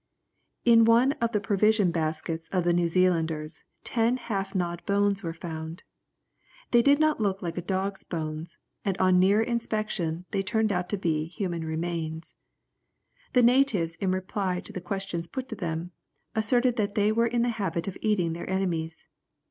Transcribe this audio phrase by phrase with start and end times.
[0.65, 5.83] In one of the provision baskets of the Zealanders ten half gnawed bones were found.
[6.71, 10.89] They did not look like a dog's bones, and on nearer inspection they turned out
[10.89, 12.35] to be human remains.
[13.33, 15.91] The natives in reply to the questions put to them,
[16.33, 19.05] asserted that they were in the habit of eating their enemies.